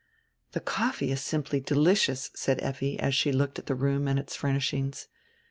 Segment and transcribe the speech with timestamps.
[0.53, 4.35] "The coffee is simply delicious," said Effi, as she looked at die room and its
[4.35, 5.07] furnishings.